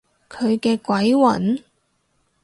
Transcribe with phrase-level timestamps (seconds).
[0.27, 1.61] 佢嘅鬼魂？